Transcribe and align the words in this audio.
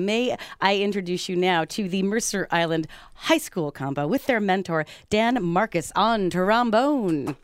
May 0.00 0.36
I 0.60 0.76
introduce 0.76 1.28
you 1.28 1.34
now 1.34 1.64
to 1.64 1.88
the 1.88 2.04
Mercer 2.04 2.46
Island 2.52 2.86
High 3.14 3.38
School 3.38 3.72
combo 3.72 4.06
with 4.06 4.26
their 4.26 4.38
mentor, 4.38 4.86
Dan 5.10 5.42
Marcus, 5.42 5.90
on 5.96 6.30
trombone. 6.30 7.34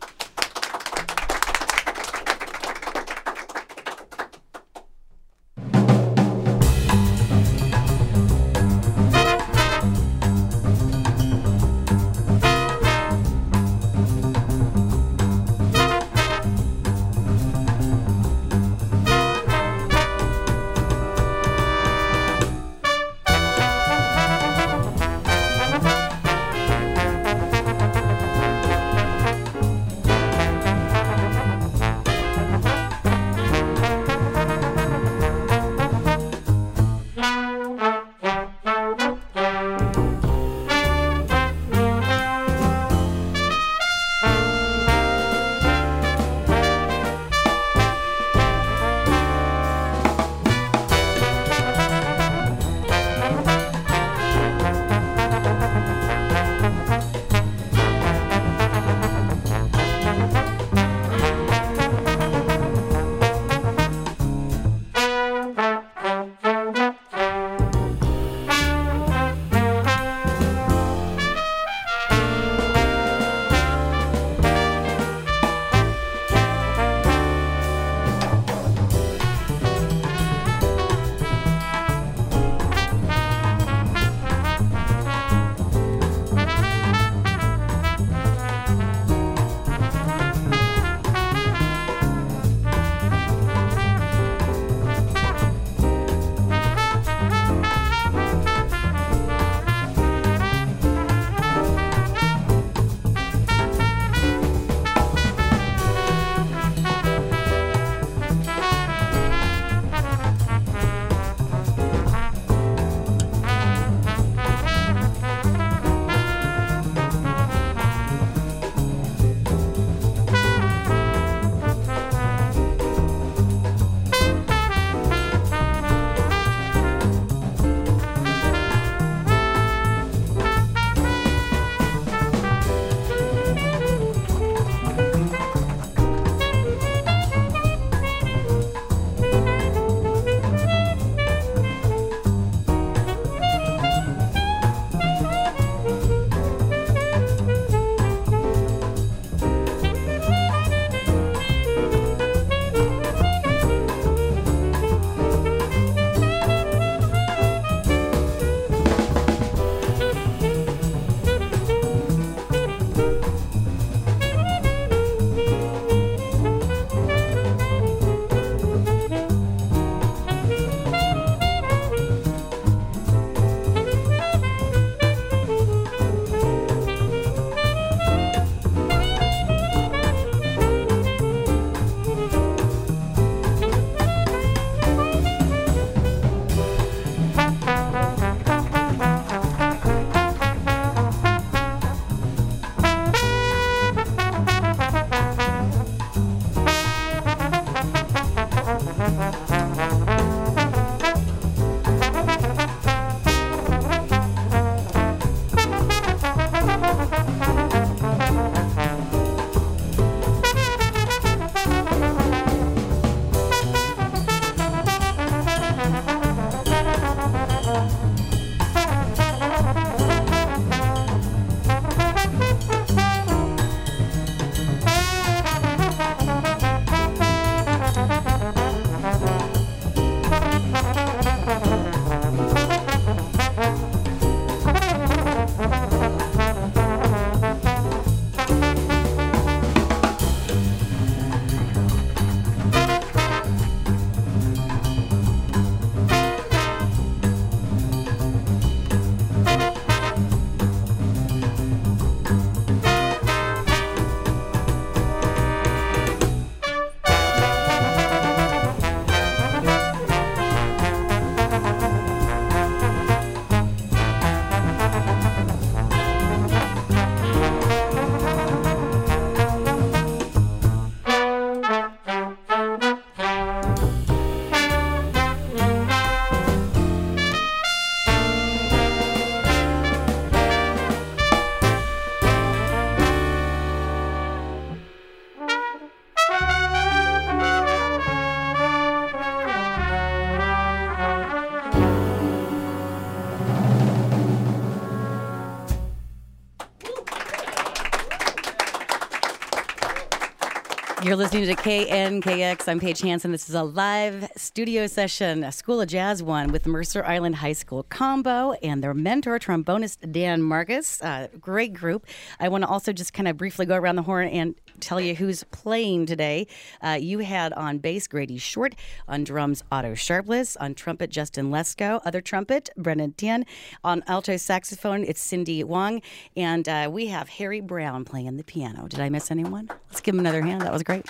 You're 301.15 301.23
listening 301.23 301.47
to 301.47 301.55
KNKX. 301.55 302.67
I'm 302.67 302.81
Paige 302.81 303.03
Hanson. 303.03 303.31
This 303.31 303.49
is 303.49 303.55
a 303.55 303.63
live 303.63 304.33
studio 304.37 304.89
session, 304.89 305.45
a 305.45 305.53
School 305.53 305.81
of 305.81 305.87
Jazz 305.87 306.25
one 306.25 306.51
with 306.51 306.67
Mercer 306.67 307.05
Island 307.05 307.37
High 307.37 307.53
School 307.53 307.85
Combo 307.85 308.55
and 308.65 308.83
their 308.83 308.95
mentor, 308.95 309.39
trombonist 309.39 310.11
Dan 310.11 310.43
Marcus. 310.43 311.01
Uh, 311.01 311.29
great 311.41 311.73
group. 311.73 312.05
I 312.41 312.49
want 312.49 312.65
to 312.65 312.69
also 312.69 312.93
just 312.93 313.13
kind 313.13 313.29
of 313.29 313.37
briefly 313.37 313.65
go 313.65 313.77
around 313.77 313.95
the 313.95 314.03
horn 314.03 314.27
and 314.27 314.57
tell 314.81 315.01
you 315.01 315.15
who's 315.15 315.45
playing 315.45 316.07
today. 316.07 316.49
Uh, 316.83 316.99
you 317.01 317.21
had 317.21 317.53
on 317.53 317.79
bass 317.79 318.09
Grady 318.09 318.39
Short, 318.39 318.75
on 319.07 319.23
drums 319.23 319.63
Otto 319.71 319.95
Sharpless, 319.95 320.57
on 320.57 320.75
trumpet 320.75 321.11
Justin 321.11 321.49
Lesko, 321.53 322.01
other 322.05 322.21
trumpet 322.21 322.71
Brennan 322.77 323.13
Tien, 323.13 323.47
on 323.85 324.03
alto 324.09 324.37
saxophone 324.37 325.05
it's 325.05 325.21
Cindy 325.21 325.63
Wong, 325.63 326.03
and 326.37 326.69
uh, 326.69 326.89
we 326.91 327.07
have 327.07 327.29
Harry 327.29 327.61
Brown 327.61 328.05
playing 328.05 328.37
the 328.37 328.43
piano. 328.43 328.89
Did 328.89 328.99
I 328.99 329.11
miss 329.11 329.31
anyone? 329.31 329.71
Let's 329.91 330.01
give 330.01 330.17
him 330.17 330.19
another 330.19 330.43
hand. 330.43 330.63
That 330.63 330.73
was 330.73 330.83
great. 330.83 331.04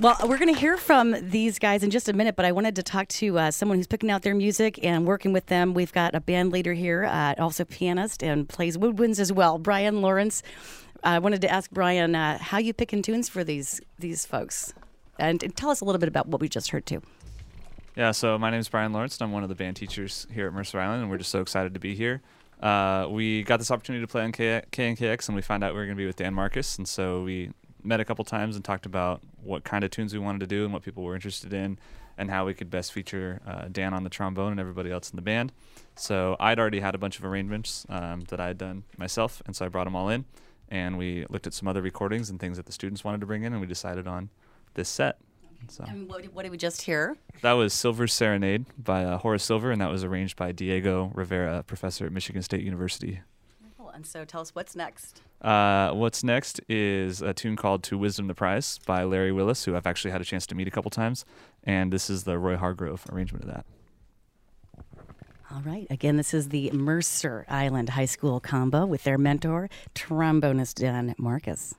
Well, 0.00 0.16
we're 0.28 0.38
going 0.38 0.54
to 0.54 0.60
hear 0.60 0.76
from 0.76 1.16
these 1.28 1.58
guys 1.58 1.82
in 1.82 1.90
just 1.90 2.08
a 2.08 2.12
minute, 2.12 2.36
but 2.36 2.44
I 2.44 2.52
wanted 2.52 2.76
to 2.76 2.84
talk 2.84 3.08
to 3.08 3.36
uh, 3.36 3.50
someone 3.50 3.78
who's 3.78 3.88
picking 3.88 4.12
out 4.12 4.22
their 4.22 4.34
music 4.34 4.78
and 4.84 5.04
working 5.04 5.32
with 5.32 5.46
them. 5.46 5.74
We've 5.74 5.92
got 5.92 6.14
a 6.14 6.20
band 6.20 6.52
leader 6.52 6.72
here, 6.72 7.04
uh, 7.06 7.34
also 7.36 7.64
pianist 7.64 8.22
and 8.22 8.48
plays 8.48 8.76
woodwinds 8.78 9.18
as 9.18 9.32
well, 9.32 9.58
Brian 9.58 10.00
Lawrence. 10.00 10.44
I 11.02 11.18
wanted 11.18 11.40
to 11.40 11.50
ask 11.50 11.68
Brian 11.72 12.14
uh, 12.14 12.38
how 12.38 12.58
you 12.58 12.72
picking 12.72 13.02
tunes 13.02 13.28
for 13.28 13.42
these 13.42 13.80
these 13.98 14.24
folks, 14.24 14.72
and, 15.18 15.42
and 15.42 15.56
tell 15.56 15.70
us 15.70 15.80
a 15.80 15.84
little 15.84 15.98
bit 15.98 16.08
about 16.08 16.28
what 16.28 16.40
we 16.40 16.48
just 16.48 16.70
heard 16.70 16.86
too. 16.86 17.02
Yeah, 17.96 18.12
so 18.12 18.38
my 18.38 18.50
name 18.50 18.60
is 18.60 18.68
Brian 18.68 18.92
Lawrence, 18.92 19.16
and 19.18 19.26
I'm 19.26 19.32
one 19.32 19.42
of 19.42 19.48
the 19.48 19.56
band 19.56 19.74
teachers 19.74 20.28
here 20.32 20.46
at 20.46 20.52
Mercer 20.52 20.78
Island, 20.78 21.02
and 21.02 21.10
we're 21.10 21.18
just 21.18 21.32
so 21.32 21.40
excited 21.40 21.74
to 21.74 21.80
be 21.80 21.96
here. 21.96 22.22
Uh, 22.62 23.08
we 23.10 23.42
got 23.42 23.58
this 23.58 23.72
opportunity 23.72 24.04
to 24.04 24.08
play 24.08 24.22
on 24.22 24.30
K- 24.30 24.62
KNKX, 24.70 25.28
and 25.28 25.34
we 25.34 25.42
found 25.42 25.64
out 25.64 25.72
we 25.72 25.80
were 25.80 25.86
going 25.86 25.96
to 25.96 26.00
be 26.00 26.06
with 26.06 26.14
Dan 26.14 26.34
Marcus, 26.34 26.78
and 26.78 26.86
so 26.86 27.22
we 27.22 27.50
met 27.82 28.00
a 28.00 28.04
couple 28.04 28.24
times 28.24 28.56
and 28.56 28.64
talked 28.64 28.86
about 28.86 29.22
what 29.42 29.64
kind 29.64 29.84
of 29.84 29.90
tunes 29.90 30.12
we 30.12 30.18
wanted 30.18 30.40
to 30.40 30.46
do 30.46 30.64
and 30.64 30.72
what 30.72 30.82
people 30.82 31.02
were 31.02 31.14
interested 31.14 31.52
in 31.52 31.78
and 32.16 32.30
how 32.30 32.44
we 32.44 32.52
could 32.52 32.68
best 32.70 32.92
feature 32.92 33.40
uh, 33.46 33.66
Dan 33.70 33.94
on 33.94 34.02
the 34.02 34.10
trombone 34.10 34.50
and 34.50 34.60
everybody 34.60 34.90
else 34.90 35.10
in 35.10 35.16
the 35.16 35.22
band. 35.22 35.52
So 35.94 36.36
I'd 36.40 36.58
already 36.58 36.80
had 36.80 36.94
a 36.94 36.98
bunch 36.98 37.18
of 37.18 37.24
arrangements 37.24 37.86
um, 37.88 38.22
that 38.28 38.40
I 38.40 38.48
had 38.48 38.58
done 38.58 38.82
myself, 38.96 39.40
and 39.46 39.54
so 39.54 39.64
I 39.64 39.68
brought 39.68 39.84
them 39.84 39.94
all 39.94 40.08
in, 40.08 40.24
and 40.68 40.98
we 40.98 41.26
looked 41.30 41.46
at 41.46 41.54
some 41.54 41.68
other 41.68 41.80
recordings 41.80 42.28
and 42.28 42.40
things 42.40 42.56
that 42.56 42.66
the 42.66 42.72
students 42.72 43.04
wanted 43.04 43.20
to 43.20 43.26
bring 43.26 43.44
in, 43.44 43.52
and 43.52 43.60
we 43.60 43.66
decided 43.68 44.08
on 44.08 44.30
this 44.74 44.88
set. 44.88 45.18
So 45.68 45.84
And 45.86 46.08
what, 46.08 46.24
what 46.32 46.42
did 46.42 46.50
we 46.52 46.58
just 46.58 46.82
hear? 46.82 47.16
that 47.42 47.52
was 47.52 47.72
Silver 47.72 48.06
Serenade 48.06 48.66
by 48.76 49.04
uh, 49.04 49.18
Horace 49.18 49.44
Silver, 49.44 49.70
and 49.70 49.80
that 49.80 49.90
was 49.90 50.02
arranged 50.04 50.36
by 50.36 50.50
Diego 50.52 51.12
Rivera, 51.14 51.62
professor 51.64 52.06
at 52.06 52.12
Michigan 52.12 52.42
State 52.42 52.62
University. 52.62 53.20
And 53.98 54.06
so 54.06 54.24
tell 54.24 54.40
us 54.40 54.54
what's 54.54 54.76
next. 54.76 55.22
Uh, 55.42 55.90
what's 55.90 56.22
next 56.22 56.60
is 56.68 57.20
a 57.20 57.34
tune 57.34 57.56
called 57.56 57.82
To 57.82 57.98
Wisdom 57.98 58.28
the 58.28 58.34
Prize 58.34 58.78
by 58.86 59.02
Larry 59.02 59.32
Willis, 59.32 59.64
who 59.64 59.74
I've 59.74 59.88
actually 59.88 60.12
had 60.12 60.20
a 60.20 60.24
chance 60.24 60.46
to 60.46 60.54
meet 60.54 60.68
a 60.68 60.70
couple 60.70 60.88
times. 60.92 61.24
And 61.64 61.92
this 61.92 62.08
is 62.08 62.22
the 62.22 62.38
Roy 62.38 62.56
Hargrove 62.56 63.06
arrangement 63.10 63.46
of 63.46 63.50
that. 63.50 63.66
All 65.52 65.62
right. 65.62 65.88
Again, 65.90 66.16
this 66.16 66.32
is 66.32 66.50
the 66.50 66.70
Mercer 66.70 67.44
Island 67.48 67.88
High 67.88 68.04
School 68.04 68.38
combo 68.38 68.86
with 68.86 69.02
their 69.02 69.18
mentor, 69.18 69.68
trombonist 69.96 70.74
Dan 70.76 71.16
Marcus. 71.18 71.74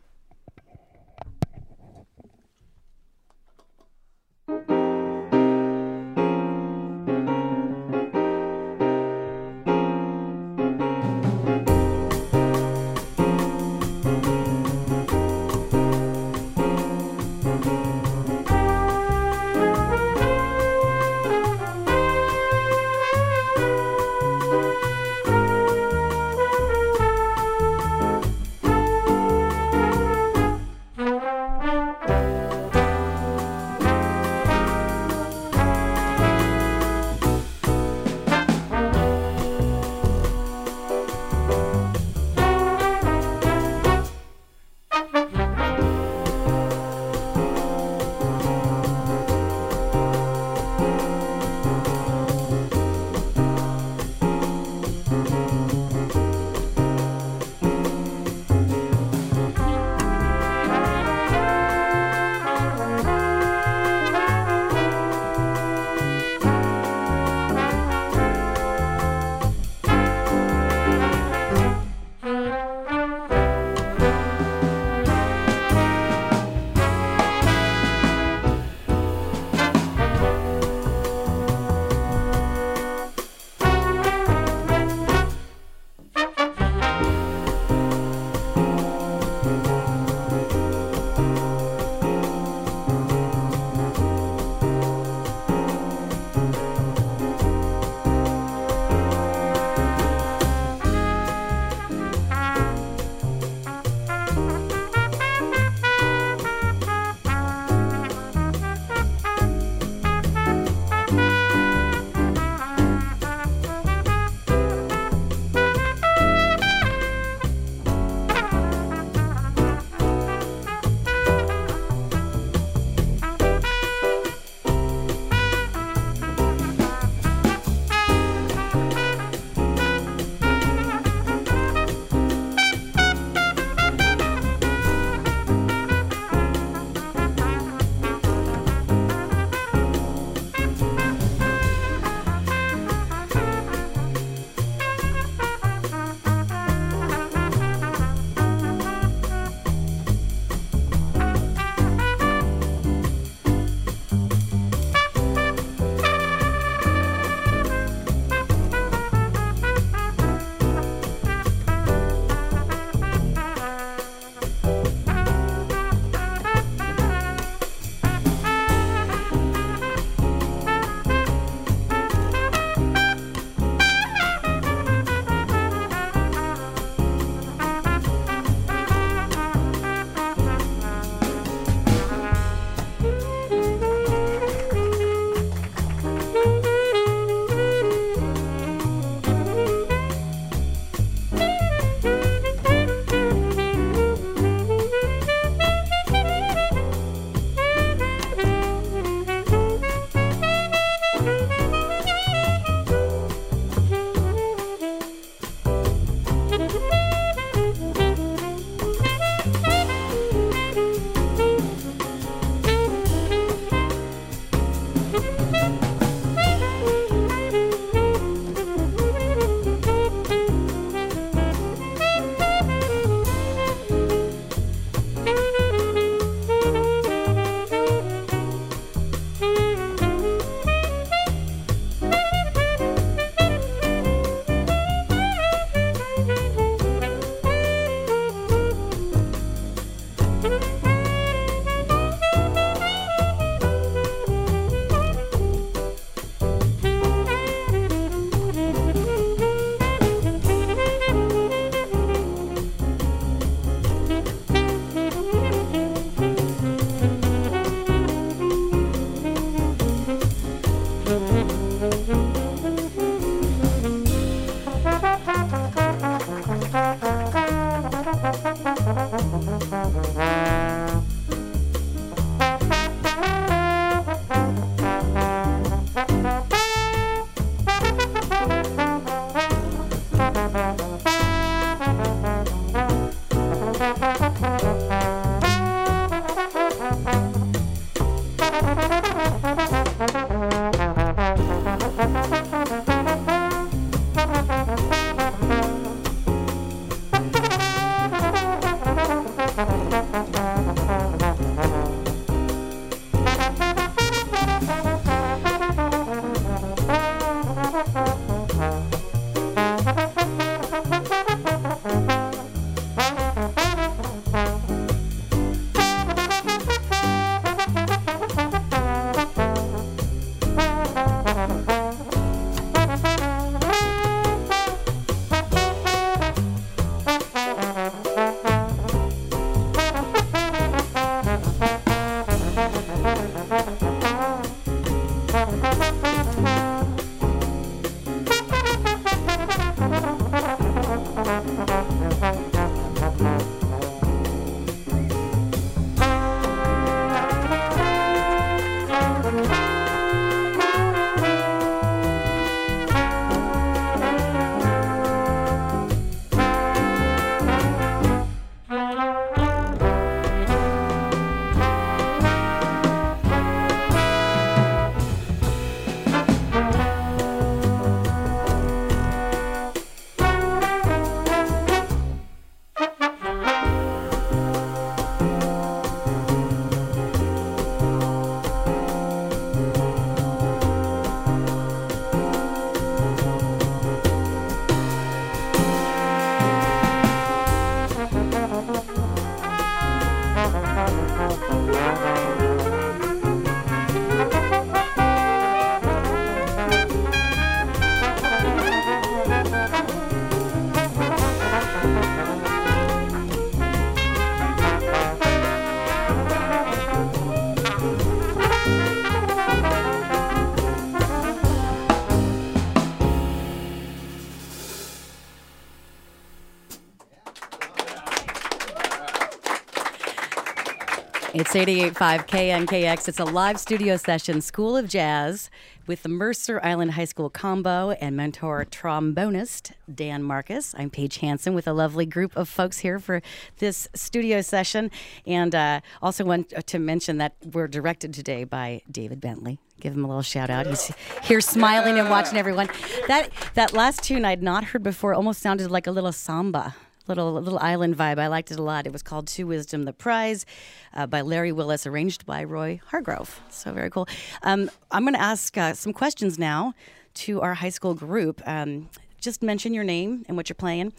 88.5 421.59 422.25
KNKX. 422.25 423.09
It's 423.09 423.19
a 423.19 423.25
live 423.25 423.59
studio 423.59 423.97
session, 423.97 424.39
School 424.39 424.77
of 424.77 424.87
Jazz, 424.87 425.49
with 425.87 426.03
the 426.03 426.09
Mercer 426.09 426.61
Island 426.63 426.91
High 426.91 427.03
School 427.03 427.29
combo 427.29 427.91
and 427.91 428.15
mentor 428.15 428.63
trombonist 428.63 429.73
Dan 429.93 430.23
Marcus. 430.23 430.73
I'm 430.77 430.89
Paige 430.89 431.17
Hanson 431.17 431.53
with 431.53 431.67
a 431.67 431.73
lovely 431.73 432.05
group 432.05 432.37
of 432.37 432.47
folks 432.47 432.79
here 432.79 432.97
for 432.97 433.21
this 433.57 433.89
studio 433.93 434.39
session. 434.39 434.89
And 435.27 435.53
uh, 435.53 435.81
also 436.01 436.23
want 436.23 436.53
to 436.65 436.79
mention 436.79 437.17
that 437.17 437.35
we're 437.51 437.67
directed 437.67 438.13
today 438.13 438.45
by 438.45 438.81
David 438.89 439.19
Bentley. 439.19 439.59
Give 439.81 439.93
him 439.93 440.05
a 440.05 440.07
little 440.07 440.21
shout 440.21 440.49
out. 440.49 440.65
He's 440.65 440.93
here 441.23 441.41
smiling 441.41 441.99
and 441.99 442.09
watching 442.09 442.37
everyone. 442.37 442.69
That 443.09 443.31
that 443.55 443.73
last 443.73 444.01
tune 444.01 444.23
I'd 444.23 444.41
not 444.41 444.63
heard 444.63 444.83
before 444.83 445.13
almost 445.13 445.41
sounded 445.41 445.69
like 445.69 445.87
a 445.87 445.91
little 445.91 446.13
samba 446.13 446.75
little 447.09 447.33
little 447.33 447.59
island 447.59 447.97
vibe. 447.97 448.19
I 448.19 448.27
liked 448.27 448.51
it 448.51 448.59
a 448.59 448.63
lot. 448.63 448.87
It 448.87 448.93
was 448.93 449.03
called 449.03 449.27
"To 449.27 449.43
Wisdom 449.45 449.83
the 449.83 449.93
Prize" 449.93 450.45
uh, 450.93 451.07
by 451.07 451.21
Larry 451.21 451.51
Willis, 451.51 451.85
arranged 451.85 452.25
by 452.25 452.43
Roy 452.43 452.79
Hargrove. 452.87 453.41
So 453.49 453.73
very 453.73 453.89
cool. 453.89 454.07
Um, 454.43 454.69
I'm 454.91 455.03
going 455.03 455.15
to 455.15 455.21
ask 455.21 455.57
uh, 455.57 455.73
some 455.73 455.91
questions 455.91 456.39
now 456.39 456.73
to 457.15 457.41
our 457.41 457.55
high 457.55 457.69
school 457.69 457.95
group. 457.95 458.41
Um, 458.47 458.89
just 459.19 459.43
mention 459.43 459.73
your 459.73 459.83
name 459.83 460.23
and 460.27 460.37
what 460.37 460.47
you're 460.47 460.55
playing, 460.55 460.93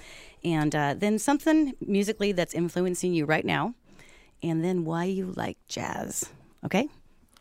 and 0.44 0.74
uh, 0.74 0.94
then 0.94 1.18
something 1.18 1.74
musically 1.80 2.32
that's 2.32 2.52
influencing 2.52 3.14
you 3.14 3.24
right 3.24 3.44
now, 3.46 3.74
and 4.42 4.62
then 4.62 4.84
why 4.84 5.04
you 5.04 5.32
like 5.36 5.56
jazz. 5.68 6.28
Okay. 6.64 6.88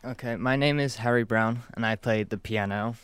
Okay. 0.05 0.37
My 0.37 0.55
name 0.55 0.79
is 0.79 0.95
Harry 0.95 1.23
Brown, 1.23 1.63
and 1.73 1.85
I 1.85 1.97
play 1.97 2.23
the 2.23 2.37
piano. 2.37 2.95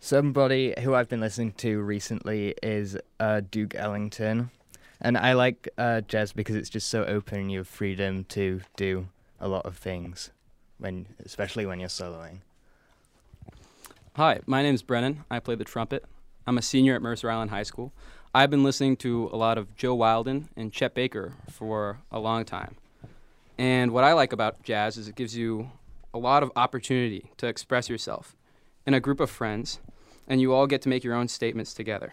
Somebody 0.00 0.74
who 0.82 0.94
I've 0.94 1.08
been 1.08 1.20
listening 1.20 1.52
to 1.52 1.80
recently 1.80 2.54
is 2.62 2.96
uh, 3.18 3.40
Duke 3.50 3.74
Ellington. 3.74 4.50
And 5.00 5.18
I 5.18 5.32
like 5.32 5.68
uh, 5.76 6.02
jazz 6.02 6.32
because 6.32 6.54
it's 6.54 6.70
just 6.70 6.88
so 6.88 7.04
open 7.04 7.38
and 7.40 7.52
you 7.52 7.58
have 7.58 7.68
freedom 7.68 8.24
to 8.24 8.60
do 8.76 9.08
a 9.40 9.48
lot 9.48 9.66
of 9.66 9.76
things, 9.76 10.30
when, 10.78 11.06
especially 11.24 11.66
when 11.66 11.80
you're 11.80 11.88
soloing. 11.88 12.38
Hi, 14.14 14.40
my 14.46 14.62
name 14.62 14.74
is 14.74 14.82
Brennan. 14.82 15.24
I 15.30 15.40
play 15.40 15.54
the 15.56 15.64
trumpet. 15.64 16.04
I'm 16.46 16.56
a 16.56 16.62
senior 16.62 16.94
at 16.94 17.02
Mercer 17.02 17.30
Island 17.30 17.50
High 17.50 17.64
School. 17.64 17.92
I've 18.34 18.50
been 18.50 18.62
listening 18.62 18.96
to 18.98 19.28
a 19.32 19.36
lot 19.36 19.58
of 19.58 19.74
Joe 19.76 19.94
Wilder 19.94 20.42
and 20.56 20.72
Chet 20.72 20.94
Baker 20.94 21.34
for 21.50 21.98
a 22.12 22.18
long 22.18 22.44
time. 22.44 22.76
And 23.58 23.90
what 23.90 24.04
I 24.04 24.12
like 24.12 24.32
about 24.32 24.62
jazz 24.62 24.96
is 24.96 25.08
it 25.08 25.16
gives 25.16 25.36
you 25.36 25.70
a 26.14 26.18
lot 26.18 26.42
of 26.42 26.52
opportunity 26.54 27.30
to 27.38 27.46
express 27.46 27.88
yourself 27.88 28.36
in 28.86 28.94
a 28.94 29.00
group 29.00 29.20
of 29.20 29.28
friends 29.30 29.80
and 30.28 30.40
you 30.40 30.52
all 30.52 30.66
get 30.66 30.82
to 30.82 30.88
make 30.88 31.04
your 31.04 31.14
own 31.14 31.28
statements 31.28 31.74
together. 31.74 32.12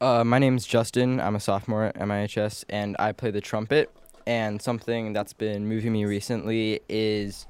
Uh, 0.00 0.24
my 0.24 0.38
name 0.38 0.56
is 0.56 0.66
Justin. 0.66 1.20
I'm 1.20 1.36
a 1.36 1.40
sophomore 1.40 1.84
at 1.84 1.96
MIHS, 1.96 2.64
and 2.68 2.96
I 2.98 3.12
play 3.12 3.30
the 3.30 3.40
trumpet. 3.40 3.90
And 4.26 4.60
something 4.60 5.12
that's 5.12 5.32
been 5.32 5.68
moving 5.68 5.92
me 5.92 6.04
recently 6.04 6.80
is 6.88 7.46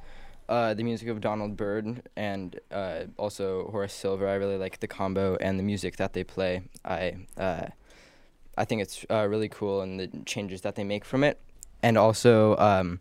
uh, 0.48 0.74
the 0.74 0.84
music 0.84 1.08
of 1.08 1.20
Donald 1.20 1.56
Byrd 1.56 2.02
and 2.16 2.60
uh, 2.70 3.04
also 3.16 3.68
Horace 3.70 3.94
Silver. 3.94 4.28
I 4.28 4.34
really 4.34 4.58
like 4.58 4.78
the 4.80 4.86
combo 4.86 5.36
and 5.40 5.58
the 5.58 5.62
music 5.62 5.96
that 5.96 6.12
they 6.12 6.22
play. 6.22 6.62
I 6.84 7.16
uh, 7.36 7.66
I 8.56 8.64
think 8.64 8.82
it's 8.82 9.04
uh, 9.10 9.26
really 9.28 9.48
cool 9.48 9.80
and 9.80 10.00
the 10.00 10.08
changes 10.24 10.60
that 10.62 10.76
they 10.76 10.84
make 10.84 11.04
from 11.04 11.24
it. 11.24 11.40
And 11.82 11.98
also, 11.98 12.56
um, 12.56 13.00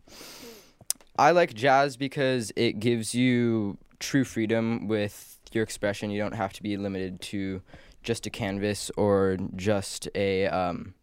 I 1.17 1.31
like 1.31 1.53
jazz 1.53 1.97
because 1.97 2.51
it 2.55 2.79
gives 2.79 3.15
you 3.15 3.77
true 4.05 4.23
freedom 4.23 4.87
with 4.87 5.39
your 5.51 5.63
expression. 5.63 6.11
You 6.11 6.19
don't 6.21 6.35
have 6.35 6.53
to 6.53 6.63
be 6.63 6.77
limited 6.77 7.21
to 7.21 7.61
just 8.03 8.27
a 8.27 8.29
canvas 8.29 8.91
or 8.97 9.37
just 9.55 10.07
a 10.13 10.45
um, 10.47 10.93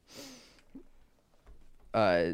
uh, 1.92 2.24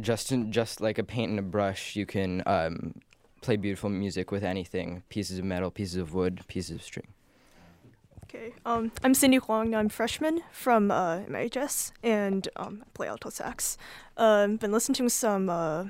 just 0.00 0.32
just 0.48 0.80
like 0.80 0.98
a 0.98 1.04
paint 1.04 1.30
and 1.30 1.38
a 1.38 1.42
brush. 1.42 1.96
You 1.96 2.06
can 2.06 2.42
um, 2.46 2.94
play 3.42 3.56
beautiful 3.56 3.90
music 3.90 4.32
with 4.32 4.42
anything: 4.42 5.02
pieces 5.10 5.38
of 5.38 5.44
metal, 5.44 5.70
pieces 5.70 5.96
of 5.96 6.14
wood, 6.14 6.40
pieces 6.48 6.76
of 6.76 6.82
string. 6.82 7.08
Okay, 8.24 8.54
um, 8.64 8.92
I'm 9.04 9.12
Cindy 9.12 9.36
Huang. 9.38 9.74
I'm 9.74 9.88
freshman 9.88 10.40
from 10.50 10.90
uh, 10.90 11.18
MHS 11.24 11.92
and 12.02 12.48
um, 12.56 12.84
I 12.86 12.88
play 12.94 13.08
alto 13.08 13.28
sax. 13.28 13.76
Uh, 14.16 14.46
been 14.46 14.72
listening 14.72 14.94
to 14.94 15.10
some 15.10 15.50
uh, 15.50 15.86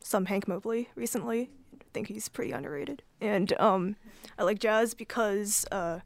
some 0.00 0.26
Hank 0.26 0.46
Mobley 0.46 0.90
recently. 0.94 1.50
Think 1.92 2.08
he's 2.08 2.28
pretty 2.28 2.52
underrated. 2.52 3.02
And 3.20 3.52
um, 3.60 3.96
I 4.38 4.44
like 4.44 4.58
jazz 4.58 4.94
because 4.94 5.66
uh, 5.72 6.00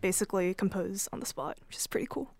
basically 0.00 0.54
compose 0.54 1.08
on 1.12 1.20
the 1.20 1.26
spot, 1.26 1.58
which 1.66 1.76
is 1.76 1.86
pretty 1.86 2.06
cool. 2.08 2.30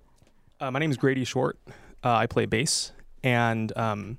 Uh, 0.60 0.70
my 0.70 0.78
name 0.78 0.90
is 0.90 0.96
Grady 0.96 1.24
Short. 1.24 1.58
Uh, 2.04 2.14
I 2.14 2.26
play 2.26 2.46
bass, 2.46 2.92
and 3.22 3.76
um, 3.76 4.18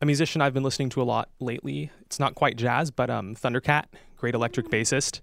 a 0.00 0.06
musician 0.06 0.40
I've 0.42 0.54
been 0.54 0.62
listening 0.62 0.90
to 0.90 1.02
a 1.02 1.04
lot 1.04 1.30
lately. 1.40 1.90
It's 2.02 2.20
not 2.20 2.34
quite 2.34 2.56
jazz, 2.56 2.90
but 2.90 3.10
um, 3.10 3.34
Thundercat, 3.34 3.84
great 4.16 4.34
electric 4.34 4.68
bassist. 4.68 5.20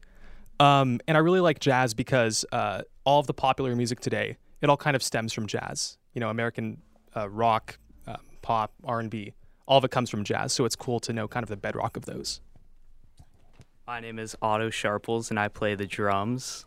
Um, 0.59 1.00
and 1.07 1.17
I 1.17 1.19
really 1.19 1.39
like 1.39 1.59
jazz 1.59 1.93
because 1.93 2.45
uh, 2.51 2.83
all 3.03 3.19
of 3.19 3.27
the 3.27 3.33
popular 3.33 3.75
music 3.75 4.00
today, 4.00 4.38
it 4.61 4.69
all 4.69 4.77
kind 4.77 4.95
of 4.95 5.03
stems 5.03 5.33
from 5.33 5.47
jazz. 5.47 5.97
You 6.13 6.19
know, 6.19 6.29
American 6.29 6.81
uh, 7.15 7.29
rock, 7.29 7.77
uh, 8.07 8.17
pop, 8.41 8.73
R&B, 8.83 9.33
all 9.67 9.77
of 9.77 9.83
it 9.83 9.91
comes 9.91 10.09
from 10.09 10.23
jazz. 10.23 10.53
So 10.53 10.65
it's 10.65 10.75
cool 10.75 11.00
to 11.01 11.13
know 11.13 11.27
kind 11.27 11.43
of 11.43 11.50
the 11.50 11.57
bedrock 11.57 11.97
of 11.97 12.05
those. 12.05 12.41
My 13.88 14.00
name 14.00 14.19
is 14.19 14.35
Otto 14.41 14.69
Sharples, 14.69 15.31
and 15.31 15.39
I 15.39 15.47
play 15.47 15.75
the 15.75 15.88
drums. 15.88 16.65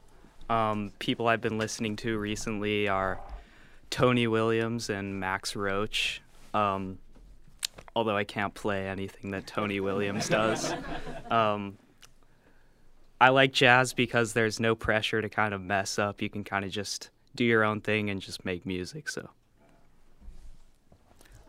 Um, 0.50 0.92
people 0.99 1.28
I've 1.28 1.40
been 1.40 1.59
listening 1.59 1.97
to 1.97 2.18
recently 2.18 2.88
are 2.88 3.21
Tony 3.88 4.26
Williams 4.26 4.90
and 4.90 5.18
Max 5.21 5.54
Roach. 5.54 6.21
Um, 6.52 6.99
although 7.94 8.16
I 8.16 8.25
can't 8.25 8.52
play 8.52 8.88
anything 8.88 9.30
that 9.30 9.47
Tony 9.47 9.80
Williams 9.80 10.28
does. 10.28 10.75
Um, 11.30 11.78
I 13.21 13.30
like 13.30 13.52
jazz 13.52 13.94
because 13.94 14.33
there's 14.33 14.61
no 14.61 14.75
pressure 14.75 15.23
to 15.23 15.28
kind 15.28 15.54
of 15.54 15.61
mess 15.61 15.99
up. 15.99 16.21
You 16.21 16.28
can 16.28 16.44
kind 16.44 16.64
of 16.64 16.71
just 16.71 17.11
do 17.35 17.44
your 17.44 17.64
own 17.64 17.81
thing 17.81 18.11
and 18.11 18.20
just 18.20 18.44
make 18.44 18.66
music. 18.66 19.09
So. 19.09 19.31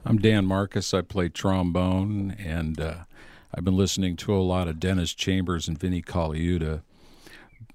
I'm 0.06 0.20
Dan 0.20 0.46
Marcus. 0.46 0.94
I 0.94 1.02
play 1.02 1.30
trombone, 1.30 2.36
and 2.38 2.80
uh, 2.80 2.96
I've 3.58 3.64
been 3.64 3.78
listening 3.78 4.18
to 4.18 4.36
a 4.36 4.44
lot 4.44 4.68
of 4.68 4.82
Dennis 4.82 5.14
Chambers 5.14 5.70
and 5.70 5.80
Vinnie 5.80 6.02
Colaiuta 6.02 6.82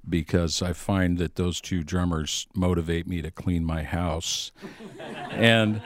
because 0.07 0.61
I 0.61 0.75
find 0.75 1.17
that 1.17 1.37
those 1.37 1.59
two 1.59 1.83
drummers 1.83 2.47
motivate 2.55 3.07
me 3.07 3.23
to 3.23 3.31
clean 3.31 3.65
my 3.65 3.83
house, 3.83 4.53
and 5.31 5.81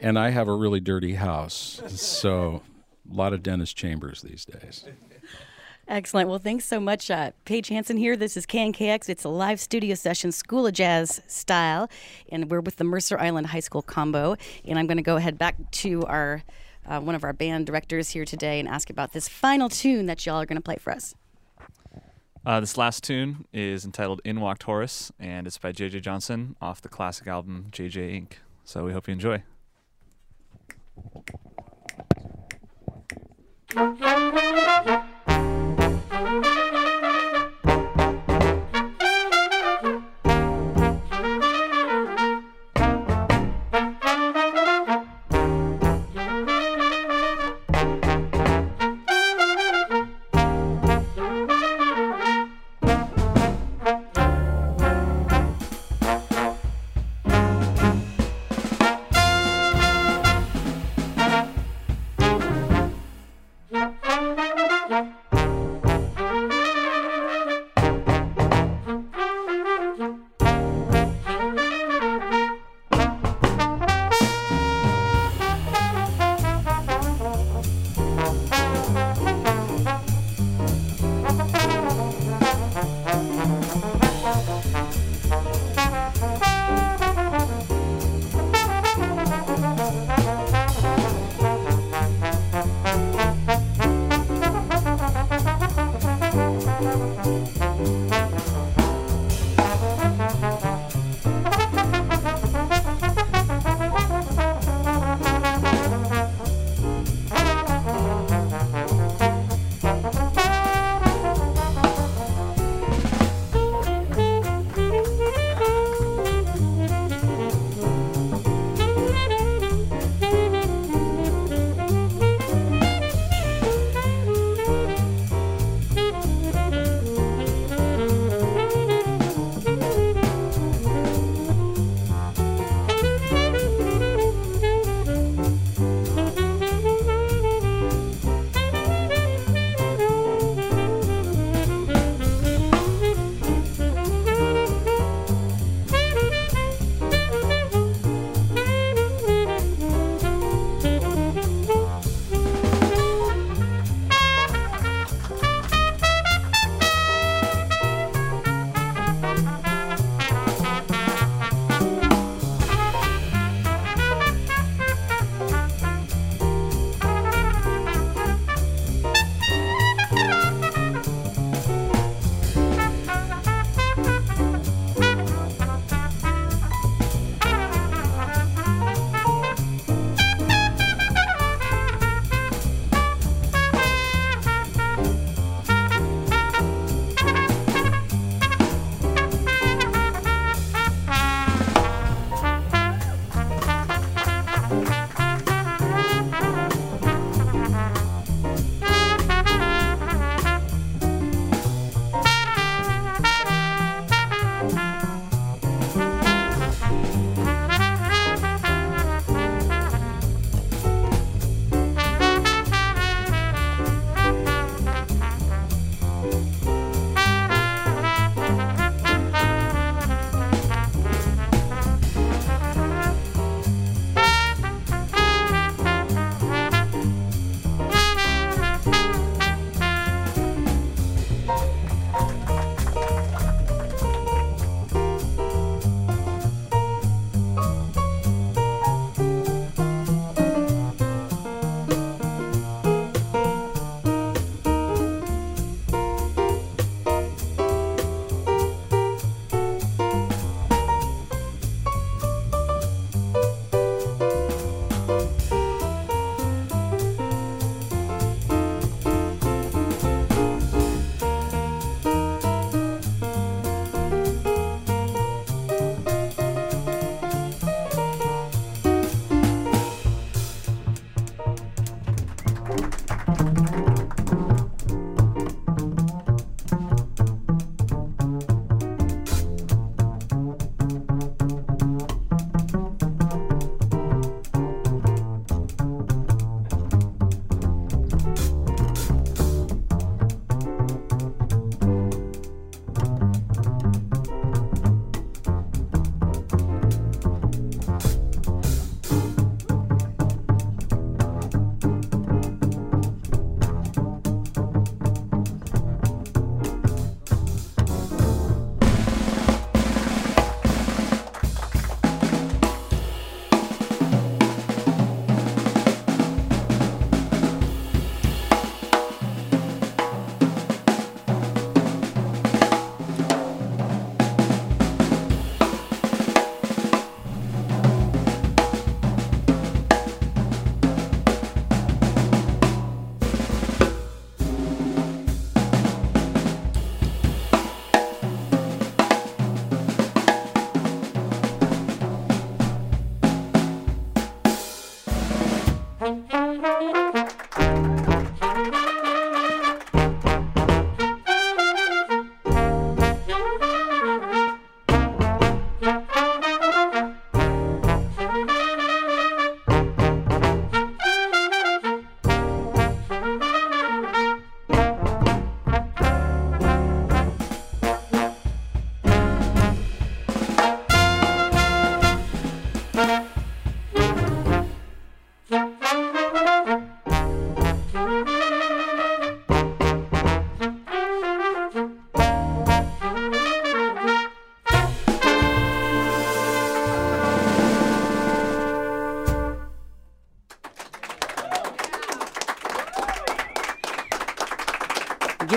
and 0.00 0.16
I 0.16 0.30
have 0.30 0.46
a 0.46 0.54
really 0.54 0.78
dirty 0.78 1.14
house, 1.14 1.82
so 1.88 2.62
a 3.10 3.14
lot 3.14 3.32
of 3.32 3.42
Dennis 3.42 3.72
Chambers 3.72 4.22
these 4.22 4.44
days. 4.44 4.84
Excellent. 5.88 6.28
Well, 6.28 6.38
thanks 6.38 6.64
so 6.64 6.78
much, 6.78 7.10
uh, 7.10 7.32
Paige 7.44 7.68
Hanson 7.68 7.96
here. 7.96 8.16
This 8.16 8.36
is 8.36 8.46
KNKX. 8.46 9.08
It's 9.08 9.24
a 9.24 9.28
live 9.28 9.58
studio 9.58 9.94
session, 9.96 10.30
School 10.30 10.66
of 10.66 10.72
Jazz 10.72 11.20
style, 11.26 11.88
and 12.30 12.48
we're 12.48 12.60
with 12.60 12.76
the 12.76 12.84
Mercer 12.84 13.18
Island 13.18 13.48
High 13.48 13.60
School 13.60 13.82
combo. 13.82 14.36
And 14.64 14.78
I'm 14.78 14.86
going 14.86 14.98
to 14.98 15.02
go 15.02 15.16
ahead 15.16 15.36
back 15.36 15.56
to 15.72 16.02
our 16.04 16.42
uh, 16.88 17.00
one 17.00 17.14
of 17.14 17.24
our 17.24 17.32
band 17.32 17.66
directors 17.66 18.10
here 18.10 18.24
today 18.24 18.60
and 18.60 18.68
ask 18.68 18.90
about 18.90 19.12
this 19.12 19.28
final 19.28 19.68
tune 19.68 20.06
that 20.06 20.24
y'all 20.24 20.40
are 20.40 20.46
going 20.46 20.56
to 20.56 20.62
play 20.62 20.76
for 20.76 20.92
us. 20.92 21.14
Uh, 22.44 22.60
this 22.60 22.76
last 22.76 23.02
tune 23.02 23.44
is 23.52 23.84
entitled 23.84 24.20
In 24.24 24.40
Walked 24.40 24.62
Horace, 24.62 25.10
and 25.18 25.46
it's 25.46 25.58
by 25.58 25.72
J.J. 25.72 26.00
Johnson 26.00 26.54
off 26.60 26.80
the 26.80 26.88
classic 26.88 27.26
album 27.26 27.66
J.J. 27.72 28.20
Inc. 28.20 28.32
So 28.64 28.84
we 28.84 28.92
hope 28.92 29.08
you 29.08 29.12
enjoy. 29.12 29.42
Thank 33.74 35.10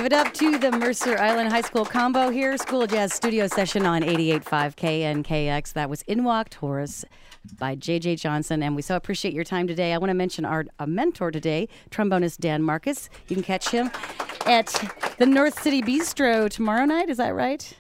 the 0.09 0.75
Mercer 0.79 1.19
Island 1.19 1.51
High 1.51 1.61
School 1.61 1.85
combo 1.85 2.31
here. 2.31 2.57
School 2.57 2.87
Jazz 2.87 3.13
studio 3.13 3.45
session 3.45 3.85
on 3.85 4.01
88.5 4.01 4.75
KNKX. 4.75 5.73
That 5.73 5.87
was 5.87 6.01
In 6.03 6.23
Walked 6.23 6.55
Horace 6.55 7.05
by 7.59 7.75
J.J. 7.75 8.15
Johnson. 8.15 8.63
And 8.63 8.75
we 8.75 8.81
so 8.81 8.95
appreciate 8.95 9.35
your 9.35 9.43
time 9.43 9.67
today. 9.67 9.93
I 9.93 9.99
want 9.99 10.09
to 10.09 10.15
mention 10.15 10.45
our 10.45 10.65
mentor 10.87 11.29
today, 11.29 11.69
trombonist 11.91 12.39
Dan 12.39 12.63
Marcus. 12.63 13.07
You 13.27 13.35
can 13.35 13.43
catch 13.43 13.69
him 13.69 13.91
at 14.47 14.73
the 15.19 15.27
North 15.27 15.61
City 15.61 15.83
Bistro 15.83 16.49
tomorrow 16.49 16.85
night. 16.85 17.09
Is 17.09 17.17
that 17.17 17.35
right? 17.35 17.71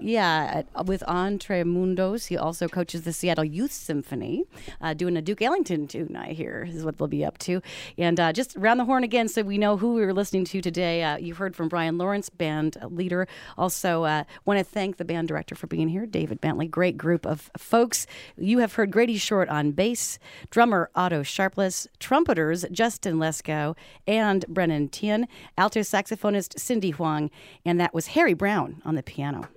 Yeah, 0.00 0.64
at, 0.74 0.86
with 0.86 1.02
Entre 1.06 1.64
Mundos. 1.64 2.26
He 2.26 2.36
also 2.36 2.68
coaches 2.68 3.02
the 3.02 3.12
Seattle 3.12 3.44
Youth 3.44 3.72
Symphony, 3.72 4.44
uh, 4.80 4.94
doing 4.94 5.16
a 5.16 5.22
Duke 5.22 5.42
Ellington 5.42 5.86
tune, 5.86 6.16
I 6.16 6.32
hear, 6.32 6.66
is 6.68 6.84
what 6.84 6.98
they'll 6.98 7.08
be 7.08 7.24
up 7.24 7.38
to. 7.38 7.62
And 7.96 8.18
uh, 8.18 8.32
just 8.32 8.56
round 8.56 8.80
the 8.80 8.84
horn 8.84 9.04
again 9.04 9.28
so 9.28 9.42
we 9.42 9.58
know 9.58 9.76
who 9.76 9.94
we 9.94 10.04
were 10.04 10.14
listening 10.14 10.44
to 10.46 10.60
today. 10.60 11.02
Uh, 11.02 11.16
you 11.16 11.34
heard 11.34 11.54
from 11.54 11.68
Brian 11.68 11.98
Lawrence, 11.98 12.28
band 12.28 12.76
leader. 12.82 13.28
Also, 13.56 14.04
uh, 14.04 14.24
want 14.44 14.58
to 14.58 14.64
thank 14.64 14.96
the 14.96 15.04
band 15.04 15.28
director 15.28 15.54
for 15.54 15.66
being 15.66 15.88
here, 15.88 16.06
David 16.06 16.40
Bentley. 16.40 16.66
Great 16.66 16.96
group 16.96 17.26
of 17.26 17.50
folks. 17.56 18.06
You 18.36 18.58
have 18.58 18.74
heard 18.74 18.90
Grady 18.90 19.16
Short 19.16 19.48
on 19.48 19.72
bass, 19.72 20.18
drummer 20.50 20.90
Otto 20.94 21.22
Sharpless, 21.22 21.86
trumpeters 21.98 22.64
Justin 22.70 23.16
Lesko 23.16 23.76
and 24.06 24.46
Brennan 24.48 24.88
Tien, 24.88 25.28
alto 25.56 25.80
saxophonist 25.80 26.58
Cindy 26.58 26.90
Huang, 26.90 27.30
and 27.64 27.80
that 27.80 27.94
was 27.94 28.08
Harry 28.08 28.34
Brown 28.34 28.82
on 28.84 28.94
the 28.94 29.02
piano. 29.02 29.48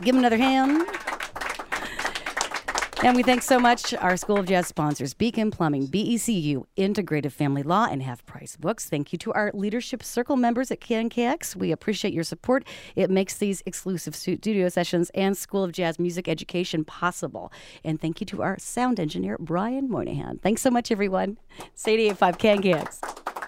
Give 0.00 0.14
him 0.14 0.20
another 0.20 0.36
hand. 0.38 0.86
And 3.02 3.16
we 3.16 3.22
thank 3.22 3.40
so 3.40 3.58
much 3.58 3.94
our 3.94 4.14
School 4.18 4.36
of 4.38 4.46
Jazz 4.46 4.66
sponsors, 4.66 5.14
Beacon 5.14 5.50
Plumbing, 5.50 5.88
BECU, 5.88 6.66
Integrative 6.76 7.32
Family 7.32 7.62
Law, 7.62 7.88
and 7.90 8.02
Half 8.02 8.26
Price 8.26 8.56
Books. 8.56 8.90
Thank 8.90 9.10
you 9.10 9.18
to 9.20 9.32
our 9.32 9.50
Leadership 9.54 10.02
Circle 10.02 10.36
members 10.36 10.70
at 10.70 10.80
KNKX. 10.80 11.56
We 11.56 11.72
appreciate 11.72 12.12
your 12.12 12.24
support. 12.24 12.66
It 12.96 13.08
makes 13.08 13.38
these 13.38 13.62
exclusive 13.64 14.14
studio 14.14 14.68
sessions 14.68 15.10
and 15.14 15.34
School 15.34 15.64
of 15.64 15.72
Jazz 15.72 15.98
music 15.98 16.28
education 16.28 16.84
possible. 16.84 17.50
And 17.84 17.98
thank 17.98 18.20
you 18.20 18.26
to 18.26 18.42
our 18.42 18.58
sound 18.58 19.00
engineer, 19.00 19.38
Brian 19.40 19.88
Moynihan. 19.88 20.38
Thanks 20.38 20.60
so 20.60 20.70
much, 20.70 20.92
everyone. 20.92 21.38
It's 21.58 21.84
88.5 21.84 22.36
KNKX. 22.36 23.39